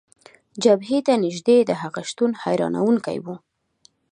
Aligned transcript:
جبهې 0.63 0.99
ته 1.05 1.13
نژدې 1.23 1.57
د 1.65 1.71
هغه 1.81 2.01
شتون، 2.09 2.31
حیرانونکی 2.41 3.17
و. 3.23 3.27